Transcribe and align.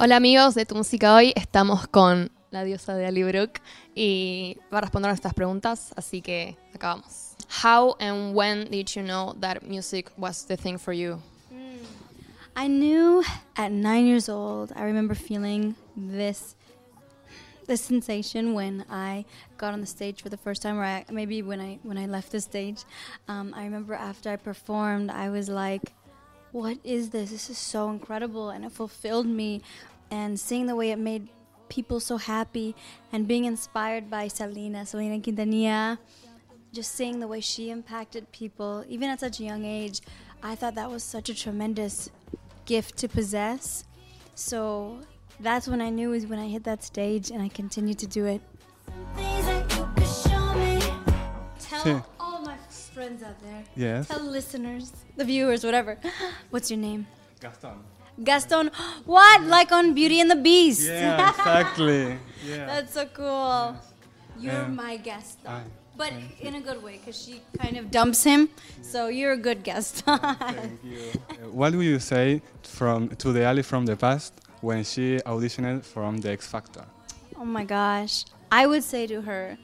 Hola 0.00 0.14
amigos 0.14 0.54
de 0.54 0.64
Tu 0.64 0.76
Música 0.76 1.12
Hoy, 1.16 1.32
estamos 1.34 1.88
con 1.88 2.30
la 2.52 2.62
diosa 2.62 2.94
de 2.94 3.04
Ali 3.04 3.24
Brooke 3.24 3.60
y 3.96 4.56
va 4.72 4.78
a 4.78 4.80
responder 4.82 5.10
nuestras 5.10 5.34
preguntas, 5.34 5.92
así 5.96 6.22
que 6.22 6.56
acá 6.72 6.90
vamos. 6.90 7.34
How 7.64 7.96
and 7.98 8.32
when 8.32 8.70
did 8.70 8.86
you 8.94 9.02
know 9.02 9.34
that 9.40 9.64
music 9.64 10.12
was 10.16 10.46
the 10.46 10.56
thing 10.56 10.78
for 10.78 10.94
you? 10.94 11.20
I 12.54 12.68
knew 12.68 13.24
at 13.56 13.72
nine 13.72 14.06
years 14.06 14.28
old. 14.28 14.72
I 14.76 14.84
remember 14.84 15.16
feeling 15.16 15.74
this 15.96 16.54
this 17.66 17.80
sensation 17.80 18.54
when 18.54 18.84
I 18.88 19.24
got 19.58 19.74
on 19.74 19.80
the 19.80 19.86
stage 19.86 20.22
for 20.22 20.28
the 20.28 20.36
first 20.38 20.62
time, 20.62 20.78
or 20.78 20.84
I, 20.84 21.04
maybe 21.10 21.42
when 21.42 21.60
I 21.60 21.80
when 21.82 21.98
I 21.98 22.06
left 22.06 22.30
the 22.30 22.40
stage. 22.40 22.84
Um, 23.26 23.52
I 23.52 23.64
remember 23.64 23.94
after 23.94 24.30
I 24.30 24.36
performed, 24.36 25.10
I 25.10 25.28
was 25.28 25.48
like, 25.48 25.92
"What 26.52 26.78
is 26.84 27.10
this? 27.10 27.30
This 27.30 27.50
is 27.50 27.58
so 27.58 27.90
incredible!" 27.90 28.50
And 28.50 28.64
it 28.64 28.72
fulfilled 28.72 29.26
me. 29.26 29.62
And 30.10 30.40
seeing 30.40 30.66
the 30.66 30.74
way 30.76 30.90
it 30.90 30.98
made 30.98 31.28
people 31.68 32.00
so 32.00 32.16
happy, 32.16 32.74
and 33.12 33.28
being 33.28 33.44
inspired 33.44 34.08
by 34.08 34.28
Selena, 34.28 34.86
Selena 34.86 35.18
Quintanilla, 35.20 35.98
just 36.72 36.94
seeing 36.94 37.20
the 37.20 37.26
way 37.28 37.40
she 37.40 37.70
impacted 37.70 38.30
people, 38.32 38.84
even 38.88 39.10
at 39.10 39.20
such 39.20 39.40
a 39.40 39.44
young 39.44 39.64
age, 39.64 40.00
I 40.42 40.54
thought 40.54 40.74
that 40.76 40.90
was 40.90 41.02
such 41.02 41.28
a 41.28 41.34
tremendous 41.34 42.10
gift 42.64 42.96
to 42.98 43.08
possess. 43.08 43.84
So 44.34 45.00
that's 45.40 45.68
when 45.68 45.80
I 45.82 45.90
knew 45.90 46.12
is 46.12 46.26
when 46.26 46.38
I 46.38 46.48
hit 46.48 46.64
that 46.64 46.82
stage 46.82 47.30
and 47.30 47.42
I 47.42 47.48
continued 47.48 47.98
to 47.98 48.06
do 48.06 48.24
it. 48.24 48.40
Tell 51.60 51.84
Sí. 51.84 51.92
all 51.92 52.02
my 52.02 52.17
friends 53.08 53.22
out 53.22 53.40
there. 53.42 53.64
Yes. 53.76 54.08
Tell 54.08 54.20
listeners, 54.20 54.92
the 55.16 55.24
viewers, 55.24 55.64
whatever. 55.64 55.98
What's 56.50 56.70
your 56.70 56.78
name? 56.78 57.06
Gaston. 57.40 57.78
Gaston. 58.22 58.70
What? 59.06 59.42
Like 59.44 59.72
on 59.72 59.94
Beauty 59.94 60.20
and 60.20 60.30
the 60.30 60.36
Beast. 60.36 60.86
Yeah, 60.88 61.30
exactly. 61.30 62.18
Yeah. 62.46 62.66
That's 62.66 62.92
so 62.94 63.04
cool. 63.06 63.76
You're 64.38 64.64
Um, 64.64 64.76
my 64.76 64.96
Gaston. 64.96 65.46
I- 65.50 65.62
but 65.96 66.12
in 66.40 66.54
a 66.54 66.60
good 66.60 66.80
way, 66.80 66.98
because 66.98 67.18
she 67.20 67.40
kind 67.58 67.76
of 67.76 67.90
dumps 67.90 68.22
him. 68.22 68.48
So 68.82 69.08
you're 69.08 69.32
a 69.32 69.36
good 69.48 69.64
Gaston. 69.64 70.18
Thank 70.38 70.84
you. 70.84 71.10
Uh, 71.28 71.50
what 71.50 71.74
would 71.74 71.84
you 71.84 71.98
say 71.98 72.40
from 72.62 73.08
to 73.22 73.32
the 73.32 73.42
Ally 73.42 73.62
from 73.62 73.84
the 73.84 73.96
past 73.96 74.32
when 74.60 74.84
she 74.84 75.16
auditioned 75.26 75.82
from 75.84 76.18
the 76.18 76.30
X 76.30 76.46
Factor? 76.46 76.84
Oh 77.36 77.44
my 77.44 77.64
gosh. 77.64 78.26
I 78.52 78.62
would 78.70 78.84
say 78.84 79.08
to 79.08 79.22
her, 79.22 79.58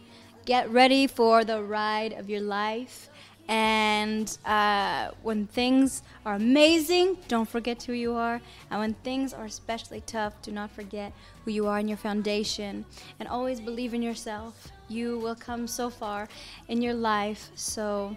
get 0.45 0.69
ready 0.71 1.07
for 1.07 1.45
the 1.45 1.63
ride 1.63 2.13
of 2.21 2.29
your 2.29 2.41
life. 2.63 3.09
And 3.49 4.37
uh, 4.47 5.11
when 5.23 5.47
things 5.49 6.03
are 6.25 6.35
amazing, 6.35 7.19
don't 7.29 7.49
forget 7.49 7.83
who 7.83 7.93
you 7.93 8.15
are. 8.15 8.41
And 8.71 8.81
when 8.81 8.95
things 9.05 9.35
are 9.35 9.45
especially 9.45 10.01
tough, 10.01 10.41
do 10.43 10.51
not 10.51 10.71
forget 10.71 11.13
who 11.45 11.51
you 11.51 11.67
are 11.67 11.79
in 11.79 11.87
your 11.89 11.99
foundation. 11.99 12.85
And 13.21 13.29
always 13.29 13.61
believe 13.61 13.93
in 13.93 14.03
yourself. 14.03 14.69
You 14.89 15.19
will 15.19 15.35
come 15.35 15.67
so 15.67 15.91
far 15.91 16.27
in 16.69 16.81
your 16.81 16.95
life. 16.95 17.51
So 17.55 18.17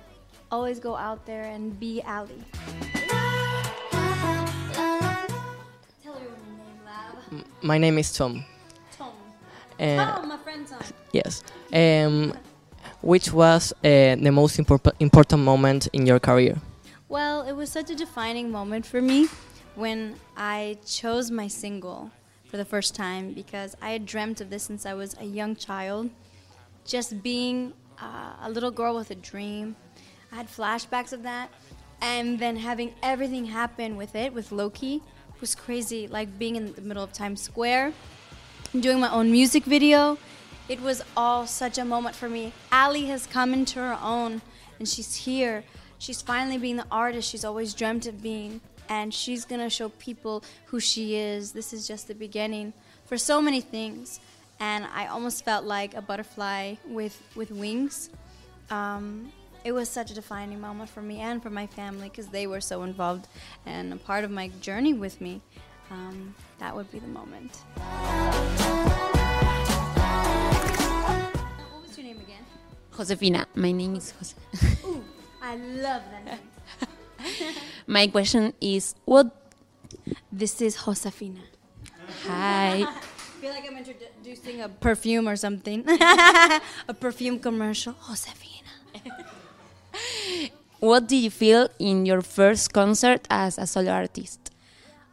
always 0.49 0.79
go 0.79 0.95
out 0.95 1.25
there 1.25 1.43
and 1.43 1.77
be 1.77 2.01
Ally. 2.03 2.29
Tell 6.03 6.15
everyone 6.15 6.39
your 6.47 6.57
name, 6.57 6.79
Lab. 6.85 7.45
My 7.61 7.77
name 7.77 7.97
is 7.97 8.13
Tom. 8.13 8.45
Tom. 8.97 9.11
Uh, 9.79 10.15
Oh, 10.19 10.25
my 10.25 10.37
friend 10.37 10.65
Tom. 10.67 10.79
yes. 11.11 11.43
Um, 11.73 12.33
which 13.01 13.31
was 13.31 13.73
uh, 13.83 14.15
the 14.15 14.31
most 14.31 14.57
impor- 14.57 14.93
important 14.99 15.43
moment 15.43 15.87
in 15.93 16.05
your 16.05 16.19
career? 16.19 16.57
Well, 17.09 17.43
it 17.43 17.53
was 17.53 17.71
such 17.71 17.89
a 17.89 17.95
defining 17.95 18.51
moment 18.51 18.85
for 18.85 19.01
me 19.01 19.27
when 19.75 20.15
I 20.35 20.77
chose 20.85 21.31
my 21.31 21.47
single 21.47 22.11
for 22.45 22.57
the 22.57 22.65
first 22.65 22.95
time 22.95 23.33
because 23.33 23.75
I 23.81 23.91
had 23.91 24.05
dreamt 24.05 24.41
of 24.41 24.49
this 24.49 24.63
since 24.63 24.85
I 24.85 24.93
was 24.93 25.15
a 25.19 25.25
young 25.25 25.55
child. 25.55 26.09
Just 26.85 27.21
being 27.21 27.73
uh, 28.01 28.33
a 28.41 28.49
little 28.49 28.71
girl 28.71 28.95
with 28.95 29.11
a 29.11 29.15
dream. 29.15 29.75
I 30.31 30.35
had 30.35 30.47
flashbacks 30.47 31.13
of 31.13 31.23
that. 31.23 31.49
And 32.01 32.37
then 32.39 32.55
having 32.55 32.93
everything 33.01 33.45
happen 33.45 33.97
with 33.97 34.15
it, 34.15 34.33
with 34.33 34.51
Low 34.51 34.69
Key, 34.69 35.01
was 35.41 35.55
crazy. 35.55 36.07
Like 36.07 36.37
being 36.37 36.55
in 36.55 36.73
the 36.73 36.81
middle 36.81 37.03
of 37.03 37.11
Times 37.11 37.41
Square, 37.41 37.93
doing 38.79 38.99
my 38.99 39.11
own 39.11 39.31
music 39.31 39.63
video. 39.63 40.17
It 40.69 40.81
was 40.81 41.01
all 41.15 41.47
such 41.47 41.77
a 41.77 41.85
moment 41.85 42.15
for 42.15 42.27
me. 42.27 42.51
Ally 42.71 43.05
has 43.05 43.25
come 43.25 43.53
into 43.53 43.79
her 43.79 43.97
own 44.01 44.41
and 44.79 44.87
she's 44.87 45.15
here. 45.15 45.63
She's 45.97 46.21
finally 46.21 46.57
being 46.57 46.75
the 46.75 46.85
artist 46.91 47.29
she's 47.29 47.45
always 47.45 47.73
dreamt 47.73 48.05
of 48.05 48.21
being. 48.21 48.59
And 48.89 49.13
she's 49.13 49.45
gonna 49.45 49.69
show 49.69 49.89
people 49.89 50.43
who 50.65 50.79
she 50.79 51.15
is. 51.15 51.51
This 51.51 51.73
is 51.73 51.87
just 51.87 52.07
the 52.07 52.15
beginning 52.15 52.73
for 53.05 53.17
so 53.17 53.41
many 53.41 53.61
things. 53.61 54.19
And 54.59 54.85
I 54.93 55.07
almost 55.07 55.45
felt 55.45 55.65
like 55.65 55.93
a 55.93 56.01
butterfly 56.01 56.75
with, 56.85 57.21
with 57.35 57.51
wings. 57.51 58.09
Um, 58.69 59.31
it 59.63 59.71
was 59.71 59.89
such 59.89 60.11
a 60.11 60.13
defining 60.13 60.59
moment 60.59 60.89
for 60.89 61.01
me 61.01 61.19
and 61.19 61.41
for 61.41 61.49
my 61.49 61.67
family 61.67 62.09
because 62.09 62.27
they 62.27 62.47
were 62.47 62.61
so 62.61 62.83
involved 62.83 63.27
and 63.65 63.93
a 63.93 63.97
part 63.97 64.23
of 64.23 64.31
my 64.31 64.49
journey 64.61 64.93
with 64.93 65.19
me. 65.21 65.41
Um, 65.91 66.35
that 66.59 66.75
would 66.75 66.91
be 66.91 66.99
the 66.99 67.07
moment. 67.07 67.63
Josefina, 72.97 73.45
my 73.53 73.71
name 73.71 73.95
is 73.95 74.11
Jose. 74.17 74.33
Ooh, 74.83 75.03
I 75.39 75.55
love 75.55 76.01
that 76.09 76.25
name. 76.25 77.53
My 77.87 78.07
question 78.07 78.53
is 78.59 78.95
what 79.05 79.29
This 80.31 80.59
is 80.61 80.75
Josefina. 80.77 81.41
hi 82.25 82.87
I 82.89 83.39
feel 83.39 83.51
like 83.51 83.69
I'm 83.69 83.77
introducing 83.77 84.61
a 84.61 84.69
perfume 84.69 85.29
or 85.29 85.35
something. 85.35 85.85
a 86.87 86.93
perfume 86.99 87.37
commercial. 87.37 87.93
Josefina. 87.93 88.73
what 90.79 91.07
did 91.07 91.17
you 91.17 91.29
feel 91.29 91.69
in 91.77 92.07
your 92.07 92.21
first 92.21 92.73
concert 92.73 93.27
as 93.29 93.59
a 93.59 93.67
solo 93.67 93.91
artist? 93.91 94.49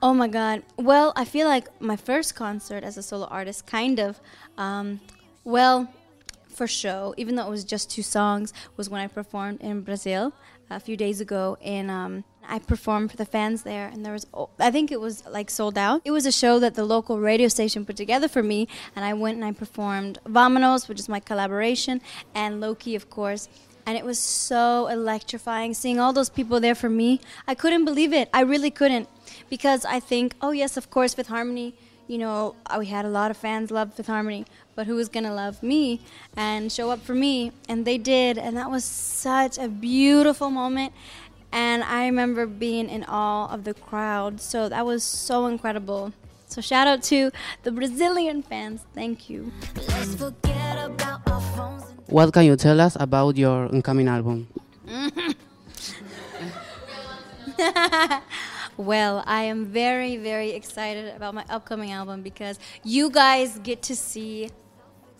Oh 0.00 0.14
my 0.14 0.28
god. 0.28 0.62
Well, 0.78 1.12
I 1.16 1.26
feel 1.26 1.46
like 1.46 1.68
my 1.82 1.96
first 1.96 2.34
concert 2.34 2.82
as 2.82 2.96
a 2.96 3.02
solo 3.02 3.26
artist, 3.26 3.66
kind 3.66 4.00
of, 4.00 4.20
um, 4.56 5.00
well, 5.44 5.92
for 6.54 6.66
show, 6.66 7.14
even 7.16 7.34
though 7.34 7.46
it 7.46 7.50
was 7.50 7.64
just 7.64 7.90
two 7.90 8.02
songs, 8.02 8.52
was 8.76 8.88
when 8.88 9.00
I 9.00 9.06
performed 9.06 9.60
in 9.60 9.82
Brazil 9.82 10.32
a 10.70 10.80
few 10.80 10.96
days 10.96 11.20
ago. 11.20 11.58
And 11.62 11.90
um, 11.90 12.24
I 12.48 12.58
performed 12.58 13.10
for 13.10 13.16
the 13.16 13.24
fans 13.24 13.62
there, 13.62 13.88
and 13.88 14.04
there 14.04 14.12
was, 14.12 14.26
oh, 14.32 14.50
I 14.58 14.70
think 14.70 14.90
it 14.92 15.00
was 15.00 15.24
like 15.26 15.50
sold 15.50 15.76
out. 15.78 16.02
It 16.04 16.10
was 16.10 16.26
a 16.26 16.32
show 16.32 16.58
that 16.58 16.74
the 16.74 16.84
local 16.84 17.20
radio 17.20 17.48
station 17.48 17.84
put 17.84 17.96
together 17.96 18.28
for 18.28 18.42
me, 18.42 18.68
and 18.94 19.04
I 19.04 19.12
went 19.14 19.36
and 19.36 19.44
I 19.44 19.52
performed 19.52 20.18
Vamonos, 20.26 20.88
which 20.88 21.00
is 21.00 21.08
my 21.08 21.20
collaboration, 21.20 22.00
and 22.34 22.60
Low 22.60 22.74
Key, 22.74 22.94
of 22.94 23.10
course. 23.10 23.48
And 23.86 23.98
it 23.98 24.04
was 24.04 24.18
so 24.18 24.86
electrifying 24.86 25.74
seeing 25.74 26.00
all 26.00 26.14
those 26.14 26.30
people 26.30 26.58
there 26.58 26.74
for 26.74 26.88
me. 26.88 27.20
I 27.46 27.54
couldn't 27.54 27.84
believe 27.84 28.14
it. 28.14 28.30
I 28.32 28.40
really 28.40 28.70
couldn't. 28.70 29.08
Because 29.50 29.84
I 29.84 30.00
think, 30.00 30.34
oh, 30.40 30.52
yes, 30.52 30.78
of 30.78 30.88
course, 30.88 31.12
Fifth 31.12 31.28
Harmony, 31.28 31.74
you 32.06 32.18
know, 32.18 32.54
uh, 32.66 32.76
we 32.78 32.86
had 32.86 33.04
a 33.04 33.08
lot 33.08 33.30
of 33.30 33.36
fans 33.36 33.70
love 33.70 33.94
Fifth 33.94 34.06
Harmony, 34.06 34.44
but 34.74 34.86
who 34.86 34.96
was 34.96 35.08
going 35.08 35.24
to 35.24 35.32
love 35.32 35.62
me 35.62 36.00
and 36.36 36.70
show 36.70 36.90
up 36.90 37.00
for 37.00 37.14
me? 37.14 37.52
And 37.68 37.84
they 37.84 37.98
did. 37.98 38.38
And 38.38 38.56
that 38.56 38.70
was 38.70 38.84
such 38.84 39.58
a 39.58 39.68
beautiful 39.68 40.50
moment. 40.50 40.92
And 41.52 41.84
I 41.84 42.06
remember 42.06 42.46
being 42.46 42.88
in 42.88 43.04
awe 43.04 43.52
of 43.52 43.64
the 43.64 43.74
crowd. 43.74 44.40
So 44.40 44.68
that 44.68 44.84
was 44.84 45.04
so 45.04 45.46
incredible. 45.46 46.12
So 46.48 46.60
shout 46.60 46.86
out 46.86 47.02
to 47.04 47.30
the 47.62 47.72
Brazilian 47.72 48.42
fans. 48.42 48.84
Thank 48.94 49.30
you. 49.30 49.52
What 52.06 52.32
can 52.32 52.44
you 52.44 52.56
tell 52.56 52.80
us 52.80 52.96
about 53.00 53.36
your 53.36 53.66
incoming 53.66 54.08
album? 54.08 54.48
Well, 58.76 59.22
I 59.24 59.44
am 59.44 59.66
very, 59.66 60.16
very 60.16 60.50
excited 60.50 61.14
about 61.14 61.32
my 61.32 61.44
upcoming 61.48 61.92
album 61.92 62.22
because 62.22 62.58
you 62.82 63.08
guys 63.08 63.60
get 63.60 63.82
to 63.82 63.94
see 63.94 64.50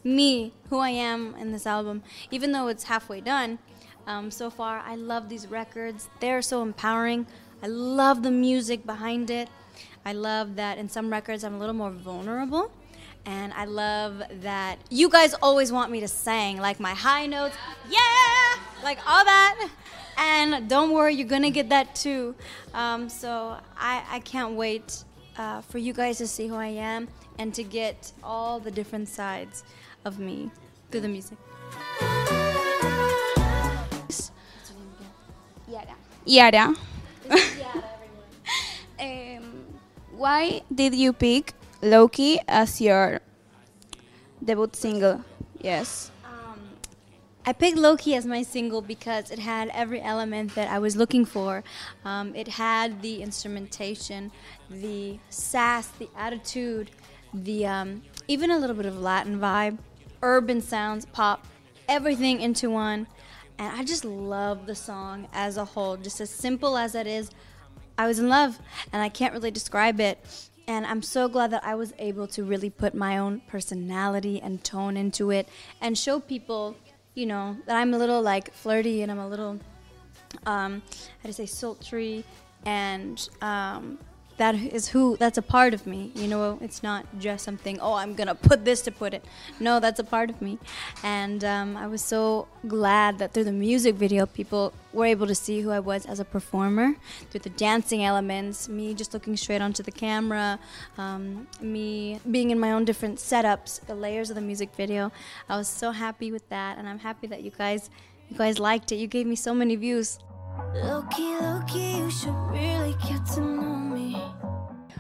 me, 0.03 0.53
who 0.71 0.79
I 0.79 0.91
am 0.91 1.37
in 1.37 1.53
this 1.53 1.65
album, 1.65 2.03
even 2.33 2.51
though 2.51 2.67
it's 2.67 2.85
halfway 2.85 3.21
done. 3.21 3.61
Um, 4.09 4.33
so 4.33 4.51
far, 4.51 4.81
I 4.81 4.97
love 4.97 5.29
these 5.29 5.47
records. 5.47 6.09
They're 6.19 6.43
so 6.43 6.63
empowering. 6.63 7.29
I 7.63 7.69
love 7.69 8.25
the 8.25 8.33
music 8.33 8.85
behind 8.85 9.31
it. 9.31 9.49
I 10.05 10.15
love 10.15 10.57
that 10.57 10.77
in 10.77 10.89
some 10.89 11.09
records 11.09 11.45
I'm 11.45 11.55
a 11.55 11.59
little 11.59 11.77
more 11.77 11.93
vulnerable. 11.93 12.73
And 13.25 13.53
I 13.55 13.67
love 13.67 14.21
that 14.43 14.79
you 14.91 15.09
guys 15.09 15.33
always 15.35 15.71
want 15.71 15.93
me 15.93 16.01
to 16.01 16.09
sing, 16.09 16.59
like 16.59 16.81
my 16.81 16.93
high 16.93 17.27
notes, 17.27 17.57
yeah, 17.89 18.61
like 18.83 18.99
all 19.09 19.25
that. 19.25 19.69
And 20.17 20.69
don't 20.69 20.93
worry, 20.93 21.15
you're 21.15 21.29
gonna 21.29 21.51
get 21.51 21.69
that 21.71 21.95
too. 21.95 22.35
Um, 22.73 23.09
so 23.09 23.57
I, 23.77 24.03
I 24.09 24.21
can't 24.21 24.55
wait 24.55 25.05
uh, 25.37 25.61
for 25.63 25.79
you 25.79 25.93
guys 25.93 26.19
to 26.19 26.27
see 26.27 26.47
who 26.47 26.55
I 26.57 26.69
am 26.69 27.09
and 27.39 27.53
to 27.55 27.65
get 27.65 28.13
all 28.23 28.61
the 28.61 28.71
different 28.71 29.09
sides 29.09 29.65
of 30.05 30.19
me 30.19 30.51
through 30.91 31.01
the 31.01 31.09
music. 31.09 31.39
Yara. 36.27 36.75
um, 39.01 39.65
why 40.17 40.63
did 40.75 40.95
you 40.95 41.13
pick 41.13 41.53
Low 41.83 42.09
Key 42.09 42.41
as 42.49 42.81
your 42.81 43.21
debut 44.43 44.71
single. 44.73 45.25
Yes. 45.61 46.11
I 47.47 47.53
picked 47.53 47.77
Low 47.77 47.99
Key 47.99 48.15
as 48.15 48.25
my 48.25 48.43
single 48.43 48.81
because 48.81 49.31
it 49.31 49.39
had 49.39 49.69
every 49.75 50.01
element 50.01 50.55
that 50.55 50.71
I 50.71 50.79
was 50.79 50.97
looking 50.97 51.27
for. 51.27 51.63
Um, 52.03 52.35
it 52.35 52.49
had 52.49 53.03
the 53.03 53.23
instrumentation, 53.23 54.33
the 54.71 55.19
sass, 55.29 55.89
the 55.89 56.09
attitude, 56.17 56.91
the 57.35 57.67
um, 57.67 58.03
even 58.29 58.51
a 58.51 58.59
little 58.59 58.75
bit 58.75 58.87
of 58.87 58.99
Latin 58.99 59.39
vibe, 59.39 59.77
urban 60.23 60.63
sounds, 60.63 61.05
pop, 61.05 61.47
everything 61.87 62.41
into 62.41 62.71
one. 62.71 63.07
And 63.59 63.79
I 63.79 63.85
just 63.85 64.07
love 64.07 64.65
the 64.65 64.75
song 64.75 65.29
as 65.35 65.59
a 65.59 65.67
whole, 65.67 65.99
just 65.99 66.23
as 66.23 66.31
simple 66.31 66.79
as 66.79 66.95
it 66.95 67.07
is. 67.07 67.31
I 67.99 68.07
was 68.07 68.19
in 68.19 68.29
love, 68.29 68.59
and 68.91 69.03
I 69.03 69.11
can't 69.11 69.35
really 69.35 69.51
describe 69.51 70.01
it. 70.01 70.19
And 70.67 70.87
I'm 70.87 71.03
so 71.03 71.29
glad 71.29 71.51
that 71.51 71.63
I 71.63 71.75
was 71.75 71.93
able 71.99 72.27
to 72.29 72.43
really 72.43 72.71
put 72.71 72.95
my 72.95 73.19
own 73.19 73.43
personality 73.47 74.41
and 74.41 74.65
tone 74.65 74.97
into 74.97 75.31
it 75.31 75.47
and 75.81 75.97
show 75.97 76.21
people, 76.21 76.77
you 77.15 77.27
know, 77.27 77.57
that 77.67 77.77
I'm 77.77 77.95
a 77.95 77.99
little 77.99 78.23
like 78.23 78.53
flirty 78.53 79.03
and 79.03 79.11
I'm 79.11 79.19
a 79.19 79.29
little, 79.29 79.59
um, 80.47 80.83
how 81.23 81.27
to 81.27 81.33
say, 81.33 81.47
sultry. 81.47 82.25
And 82.67 83.29
um, 83.41 83.99
that 84.37 84.55
is 84.55 84.89
who, 84.89 85.17
that's 85.17 85.39
a 85.39 85.43
part 85.43 85.75
of 85.75 85.87
me. 85.87 86.11
You 86.15 86.29
know, 86.29 86.59
it's 86.61 86.83
not 86.83 87.07
just 87.19 87.45
something, 87.45 87.79
oh, 87.81 87.95
I'm 87.95 88.15
to 88.17 88.35
put 88.35 88.65
this 88.65 88.81
to 88.83 88.91
put 88.91 89.15
it. 89.15 89.25
No, 89.61 89.81
that's 89.81 90.01
a 90.01 90.05
part 90.05 90.31
of 90.31 90.43
me. 90.43 90.59
And 91.03 91.45
um, 91.45 91.77
I 91.77 91.87
was 91.87 92.03
so 92.03 92.49
glad 92.67 93.19
that 93.19 93.33
through 93.33 93.45
the 93.45 93.53
music 93.53 93.95
video, 93.95 94.27
people 94.27 94.73
were 94.93 95.07
able 95.07 95.27
to 95.27 95.35
see 95.35 95.61
who 95.61 95.71
I 95.71 95.81
was 95.81 96.07
as 96.07 96.21
a 96.21 96.25
performer 96.25 96.95
through 97.31 97.41
the 97.41 97.51
dancing 97.51 98.05
elements, 98.05 98.69
me 98.69 98.95
just 98.95 99.15
looking 99.15 99.37
straight 99.37 99.61
onto 99.61 99.83
the 99.83 99.93
camera, 99.93 100.59
um, 100.99 101.47
me 101.61 102.21
being 102.31 102.51
in 102.51 102.59
my 102.59 102.73
own 102.73 102.85
different 102.85 103.19
setups, 103.19 103.85
the 103.87 103.95
layers 103.95 104.31
of 104.31 104.37
the 104.37 104.43
music 104.43 104.75
video. 104.77 105.13
I 105.49 105.57
was 105.57 105.69
so 105.69 105.91
happy 105.91 106.33
with 106.33 106.49
that, 106.49 106.79
and 106.79 106.89
I'm 106.89 106.99
happy 106.99 107.27
that 107.29 107.43
you 107.43 107.51
guys, 107.51 107.91
you 108.29 108.37
guys 108.37 108.59
liked 108.59 108.93
it. 108.93 108.97
You 108.97 109.07
gave 109.07 109.27
me 109.27 109.37
so 109.37 109.55
many 109.55 109.77
views. 109.77 110.19
Loki, 110.75 111.23
Loki, 111.23 111.79
you 111.79 112.11
should 112.11 112.35
really 112.51 112.97
get 113.07 113.25
to 113.35 113.41
know 113.41 113.77
me. 113.77 114.21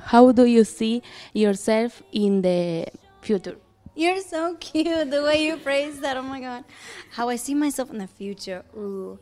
How 0.04 0.30
do 0.30 0.44
you 0.44 0.62
see 0.62 1.02
yourself 1.32 2.00
in 2.12 2.42
the 2.42 2.86
future? 3.20 3.56
You're 3.96 4.20
so 4.20 4.54
cute 4.60 5.10
the 5.10 5.22
way 5.24 5.44
you 5.44 5.56
phrase 5.56 5.98
that. 5.98 6.16
Oh 6.16 6.22
my 6.22 6.40
god. 6.40 6.64
How 7.10 7.28
I 7.28 7.34
see 7.34 7.54
myself 7.54 7.90
in 7.90 7.98
the 7.98 8.06
future. 8.06 8.64
Ooh. 8.76 9.18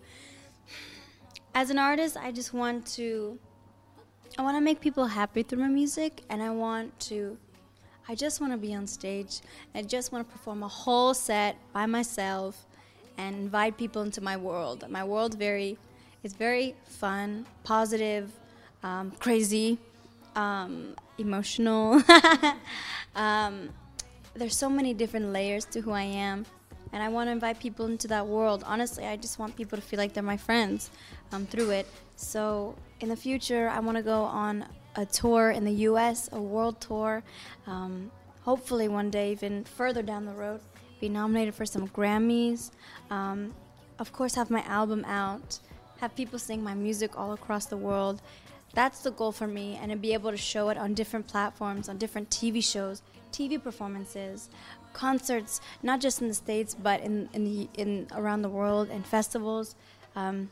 As 1.54 1.70
an 1.70 1.78
artist, 1.78 2.18
I 2.18 2.32
just 2.32 2.52
want 2.52 2.86
to 2.98 3.38
I 4.38 4.42
want 4.42 4.56
to 4.58 4.60
make 4.60 4.80
people 4.80 5.06
happy 5.06 5.42
through 5.42 5.60
my 5.60 5.68
music 5.68 6.22
and 6.28 6.42
I 6.42 6.50
want 6.50 7.00
to 7.08 7.38
I 8.08 8.14
just 8.14 8.42
want 8.42 8.52
to 8.52 8.58
be 8.58 8.74
on 8.74 8.86
stage. 8.86 9.40
I 9.74 9.80
just 9.80 10.12
want 10.12 10.28
to 10.28 10.32
perform 10.32 10.62
a 10.62 10.68
whole 10.68 11.14
set 11.14 11.56
by 11.72 11.86
myself 11.86 12.66
and 13.16 13.36
invite 13.36 13.78
people 13.78 14.02
into 14.02 14.20
my 14.20 14.36
world. 14.36 14.84
My 14.90 15.04
world's 15.04 15.36
very 15.36 15.78
it's 16.22 16.34
very 16.34 16.74
fun, 16.84 17.46
positive, 17.64 18.30
um, 18.82 19.12
crazy, 19.18 19.78
um, 20.36 20.94
emotional. 21.18 22.02
um, 23.16 23.68
there's 24.34 24.56
so 24.56 24.68
many 24.68 24.94
different 24.94 25.32
layers 25.32 25.64
to 25.66 25.80
who 25.80 25.90
I 25.90 26.02
am, 26.02 26.46
and 26.92 27.02
I 27.02 27.08
want 27.08 27.28
to 27.28 27.32
invite 27.32 27.58
people 27.58 27.86
into 27.86 28.08
that 28.08 28.26
world. 28.26 28.64
Honestly, 28.66 29.06
I 29.06 29.16
just 29.16 29.38
want 29.38 29.56
people 29.56 29.76
to 29.76 29.82
feel 29.82 29.98
like 29.98 30.12
they're 30.12 30.22
my 30.22 30.36
friends 30.36 30.90
um, 31.32 31.46
through 31.46 31.70
it. 31.70 31.86
So 32.16 32.76
in 33.00 33.08
the 33.08 33.16
future, 33.16 33.68
I 33.68 33.80
want 33.80 33.96
to 33.96 34.02
go 34.02 34.22
on 34.22 34.64
a 34.96 35.06
tour 35.06 35.50
in 35.50 35.64
the 35.64 35.72
U.S., 35.90 36.28
a 36.32 36.40
world 36.40 36.80
tour. 36.80 37.22
Um, 37.66 38.10
hopefully, 38.42 38.88
one 38.88 39.10
day, 39.10 39.32
even 39.32 39.64
further 39.64 40.02
down 40.02 40.24
the 40.24 40.32
road, 40.32 40.60
be 41.00 41.08
nominated 41.08 41.54
for 41.54 41.66
some 41.66 41.88
Grammys. 41.88 42.70
Um, 43.10 43.54
of 43.98 44.12
course, 44.12 44.34
have 44.34 44.50
my 44.50 44.62
album 44.62 45.04
out. 45.06 45.58
Have 46.02 46.16
people 46.16 46.40
sing 46.40 46.64
my 46.64 46.74
music 46.74 47.16
all 47.16 47.32
across 47.32 47.66
the 47.66 47.76
world. 47.76 48.20
That's 48.74 49.02
the 49.02 49.12
goal 49.12 49.30
for 49.30 49.46
me, 49.46 49.78
and 49.80 49.92
to 49.92 49.96
be 49.96 50.14
able 50.14 50.32
to 50.32 50.36
show 50.36 50.68
it 50.70 50.76
on 50.76 50.94
different 50.94 51.28
platforms, 51.28 51.88
on 51.88 51.96
different 51.96 52.28
TV 52.28 52.60
shows, 52.60 53.02
TV 53.30 53.62
performances, 53.62 54.48
concerts, 54.94 55.60
not 55.80 56.00
just 56.00 56.20
in 56.20 56.26
the 56.26 56.34
states, 56.34 56.74
but 56.74 57.00
in 57.02 57.28
in, 57.34 57.44
the, 57.44 57.68
in 57.74 58.08
around 58.16 58.42
the 58.42 58.48
world, 58.48 58.88
and 58.90 59.06
festivals. 59.06 59.76
Um, 60.16 60.50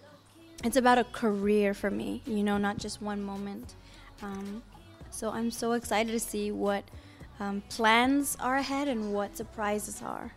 it's 0.63 0.77
about 0.77 0.99
a 0.99 1.05
career 1.05 1.75
for 1.75 1.91
me, 1.91 2.23
you 2.27 2.45
know, 2.45 2.57
not 2.57 2.79
just 2.79 3.03
one 3.03 3.21
moment. 3.21 3.75
Um, 4.23 4.63
so 5.11 5.31
I'm 5.31 5.51
so 5.51 5.73
excited 5.73 6.13
to 6.13 6.21
see 6.21 6.53
what 6.53 6.85
um, 7.41 7.65
plans 7.71 8.37
are 8.39 8.55
ahead 8.55 8.87
and 8.87 9.13
what 9.13 9.37
surprises 9.37 10.01
are. 10.01 10.29